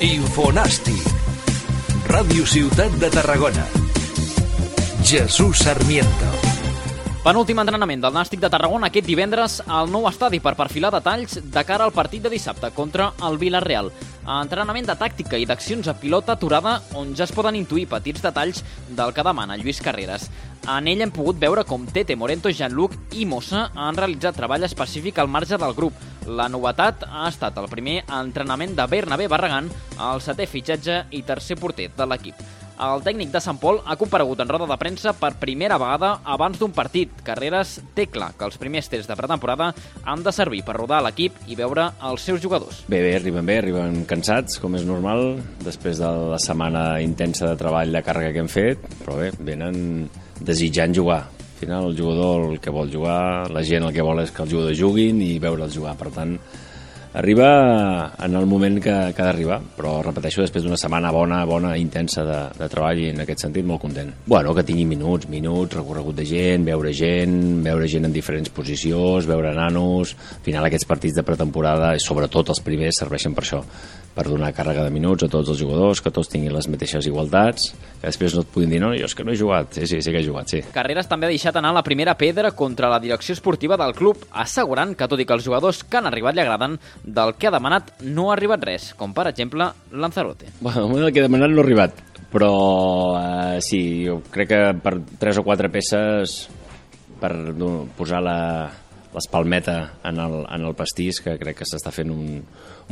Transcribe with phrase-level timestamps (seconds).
[0.00, 0.96] Infonàstic.
[2.08, 3.66] Ràdio Ciutat de Tarragona.
[5.04, 6.28] Jesús Sarmiento.
[7.20, 11.64] Penúltim entrenament del Nàstic de Tarragona aquest divendres al nou estadi per perfilar detalls de
[11.68, 13.90] cara al partit de dissabte contra el Villarreal.
[14.24, 18.62] Entrenament de tàctica i d'accions a pilota aturada on ja es poden intuir petits detalls
[18.88, 20.30] del que demana Lluís Carreras.
[20.64, 25.20] En ell hem pogut veure com Tete, Morento, Jean-Luc i Mossa han realitzat treball específic
[25.20, 25.92] al marge del grup.
[26.28, 31.56] La novetat ha estat el primer entrenament de Bernabé Barragán, el setè fitxatge i tercer
[31.60, 32.42] porter de l'equip.
[32.80, 36.56] El tècnic de Sant Pol ha comparegut en roda de premsa per primera vegada abans
[36.56, 37.12] d'un partit.
[37.26, 39.68] Carreras té clar que els primers tests de pretemporada
[40.08, 42.80] han de servir per rodar l'equip i veure els seus jugadors.
[42.88, 47.60] Bé, bé, arriben bé, arriben cansats, com és normal, després de la setmana intensa de
[47.60, 50.08] treball de càrrega que hem fet, però bé, venen
[50.40, 51.26] desitjant jugar.
[51.60, 54.40] Al final el jugador el que vol jugar, la gent el que vol és que
[54.40, 55.92] els jugadors juguin i veure'ls jugar.
[56.00, 56.30] Per tant,
[57.20, 61.74] arriba en el moment que, que ha d'arribar, però repeteixo, després d'una setmana bona, bona,
[61.76, 64.08] intensa de, de treball i en aquest sentit molt content.
[64.24, 67.36] Bueno, que tingui minuts, minuts, recorregut de gent, veure gent,
[67.68, 70.16] veure gent en diferents posicions, veure nanos...
[70.40, 73.60] Al final aquests partits de pretemporada, i sobretot els primers, serveixen per això,
[74.20, 77.70] per donar càrrega de minuts a tots els jugadors, que tots tinguin les mateixes igualtats,
[78.02, 79.72] que després no et puguin dir, no, jo és que no he jugat.
[79.78, 80.60] Sí, sí, sí que he jugat, sí.
[80.74, 84.92] Carreras també ha deixat anar la primera pedra contra la direcció esportiva del club, assegurant
[84.92, 87.94] que tot i que els jugadors que han arribat li agraden, del que ha demanat
[88.04, 90.52] no ha arribat res, com per exemple Lanzarote.
[90.60, 92.04] Bueno, el del que he demanat no ha arribat,
[92.34, 92.52] però
[93.22, 96.42] eh, sí, jo crec que per tres o quatre peces
[97.20, 98.38] per no, posar la,
[99.14, 102.40] l'espalmeta en el, en el pastís, que crec que s'està fent un,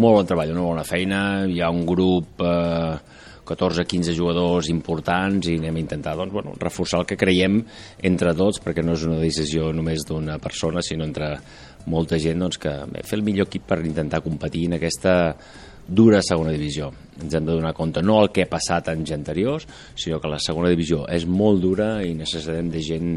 [0.00, 2.42] molt bon treball, una bona feina, hi ha un grup...
[2.42, 7.60] Eh, 14-15 jugadors importants i anem a intentar doncs, bueno, reforçar el que creiem
[8.10, 11.36] entre tots, perquè no és una decisió només d'una persona, sinó entre
[11.86, 15.14] molta gent doncs, que bé, fer el millor equip per intentar competir en aquesta
[15.86, 16.90] dura segona divisió.
[17.22, 20.40] Ens hem de donar compte no el que ha passat anys anteriors, sinó que la
[20.42, 23.12] segona divisió és molt dura i necessitem de gent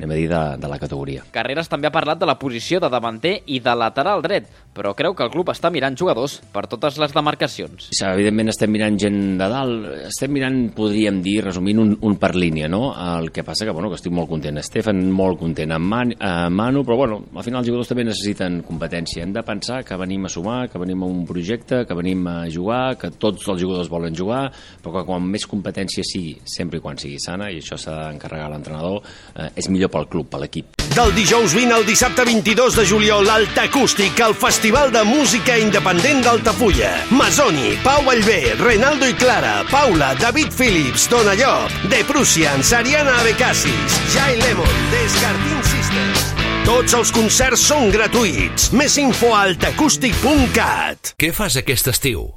[0.00, 1.24] anem a dir, de, de la categoria.
[1.32, 5.14] Carreras també ha parlat de la posició de davanter i de lateral dret, però creu
[5.16, 7.90] que el club està mirant jugadors per totes les demarcacions.
[7.90, 12.32] Sí, evidentment estem mirant gent de dalt, estem mirant, podríem dir, resumint, un, un per
[12.36, 12.90] línia, no?
[13.18, 14.60] El que passa que, bueno, que estic molt content.
[14.62, 18.60] Estefan molt content amb Man, eh, Manu, però bueno, al final els jugadors també necessiten
[18.66, 19.24] competència.
[19.24, 22.38] Hem de pensar que venim a sumar, que venim a un projecte, que venim a
[22.50, 24.50] jugar, que tots els jugadors volen jugar,
[24.82, 28.50] però que quan més competència sigui, sempre i quan sigui sana, i això s'ha d'encarregar
[28.52, 29.00] l'entrenador,
[29.34, 30.76] eh, és millor pel club, per l'equip.
[30.94, 36.24] Del dijous 20 al dissabte 22 de juliol, Alta Acústic, el Festival de Música Independent
[36.24, 37.06] d'Altafulla.
[37.10, 44.00] Masoni, Pau Allvé, Renaldo i Clara, Paula, David Phillips, Dona Llop, De Prussians, Ariana Abecassis,
[44.14, 46.30] Jai Lemon, Descartin Sisters.
[46.66, 48.68] Tots els concerts són gratuïts.
[48.76, 51.14] Més info a altacústic.cat.
[51.18, 52.28] Què fas aquest estiu?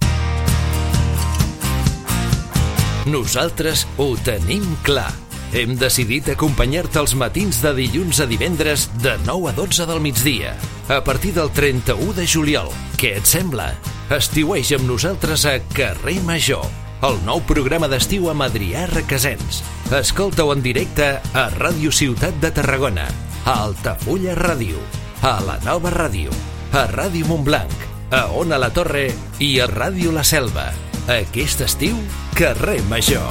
[3.05, 5.11] Nosaltres ho tenim clar.
[5.53, 10.53] Hem decidit acompanyar-te els matins de dilluns a divendres de 9 a 12 del migdia,
[10.87, 12.71] a partir del 31 de juliol.
[12.97, 13.73] Què et sembla?
[14.13, 16.63] Estiueix amb nosaltres a Carrer Major,
[17.03, 19.61] el nou programa d'estiu amb Adrià Requesens.
[19.91, 23.09] Escolta-ho en directe a Ràdio Ciutat de Tarragona,
[23.43, 24.79] a Altafulla Ràdio,
[25.21, 26.31] a la Nova Ràdio,
[26.71, 27.75] a Ràdio Montblanc,
[28.15, 29.09] a Ona la Torre
[29.43, 30.71] i a Ràdio La Selva.
[31.11, 31.99] Aquest estiu,
[32.33, 33.27] Carrer Major.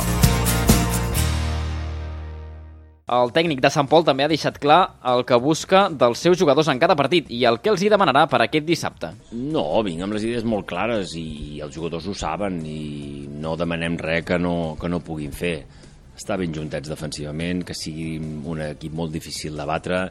[3.11, 4.79] El tècnic de Sant Pol també ha deixat clar
[5.11, 8.29] el que busca dels seus jugadors en cada partit i el que els hi demanarà
[8.31, 9.11] per aquest dissabte.
[9.35, 13.99] No, vinc amb les idees molt clares i els jugadors ho saben i no demanem
[13.99, 15.57] res que no, que no puguin fer.
[16.15, 20.05] Estar ben juntets defensivament, que sigui un equip molt difícil de batre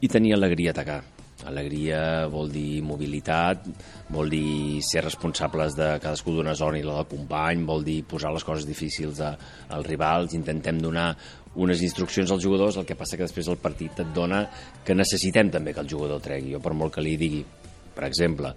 [0.00, 1.02] i tenir alegria a atacar.
[1.46, 3.66] Alegria vol dir mobilitat,
[4.12, 8.32] vol dir ser responsables de cadascú d'una zona i la del company, vol dir posar
[8.34, 9.32] les coses difícils a,
[9.76, 11.12] als rivals, intentem donar
[11.56, 14.42] unes instruccions als jugadors, el que passa que després el partit et dona
[14.84, 16.52] que necessitem també que el jugador tregui.
[16.52, 17.44] Jo per molt que li digui,
[17.96, 18.52] per exemple,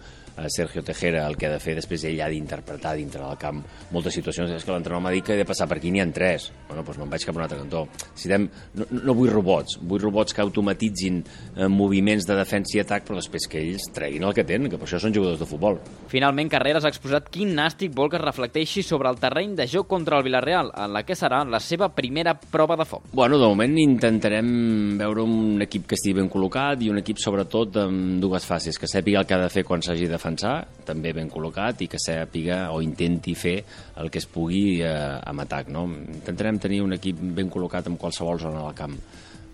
[0.47, 4.15] Sergio Tejera el que ha de fer després ell ha d'interpretar dintre del camp moltes
[4.15, 4.53] situacions.
[4.55, 6.49] És que l'entrenador m'ha dit que he de passar per aquí n'hi ha tres.
[6.69, 7.85] Bueno, doncs me'n vaig cap a un altre cantó.
[8.13, 8.47] Necessitem,
[8.79, 11.19] no, no vull robots vull robots que automatitzin
[11.57, 14.79] eh, moviments de defensa i atac però després que ells treguin el que tenen que
[14.79, 15.79] per això són jugadors de futbol.
[16.11, 19.89] Finalment Carreras ha exposat quin nàstic vol que es reflecteixi sobre el terreny de joc
[19.89, 23.09] contra el Villarreal en la que serà la seva primera prova de foc.
[23.13, 27.81] Bueno, de moment intentarem veure un equip que estigui ben col·locat i un equip sobretot
[27.83, 31.13] amb dues fases, que sàpiga el que ha de fer quan s'hagi de defensar, també
[31.13, 33.57] ben col·locat, i que sàpiga o intenti fer
[33.97, 34.91] el que es pugui eh,
[35.25, 35.69] amb atac.
[35.73, 35.87] No?
[35.87, 38.97] Intentarem tenir un equip ben col·locat en qualsevol zona del camp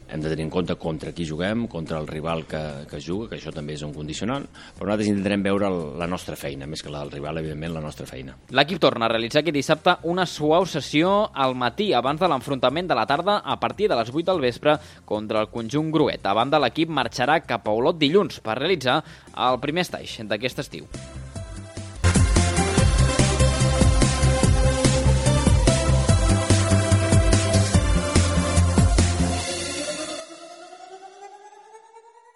[0.09, 3.39] hem de tenir en compte contra qui juguem, contra el rival que, que juga, que
[3.39, 4.45] això també és un condicionant,
[4.77, 7.83] però nosaltres intentarem veure el, la nostra feina, més que la del rival, evidentment, la
[7.83, 8.37] nostra feina.
[8.55, 12.97] L'equip torna a realitzar aquest dissabte una suau sessió al matí abans de l'enfrontament de
[12.97, 16.25] la tarda a partir de les 8 del vespre contra el conjunt Gruet.
[16.25, 19.01] A banda, l'equip marxarà cap a Olot dilluns per realitzar
[19.35, 20.89] el primer estaix d'aquest estiu.